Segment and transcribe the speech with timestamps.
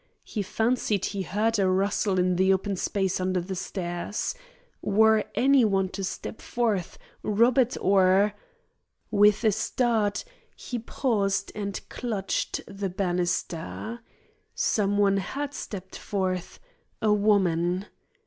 [0.23, 4.33] He fancied he heard a rustle in the open space under the stairs.
[4.81, 8.33] Were any one to step forth, Robert or
[9.11, 10.25] With a start,
[10.55, 13.99] he paused and clutched the banister.
[14.55, 16.59] Some one had stepped forth;
[16.99, 17.85] a woman!